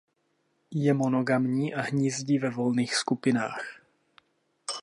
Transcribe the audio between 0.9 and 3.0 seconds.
monogamní a hnízdí ve volných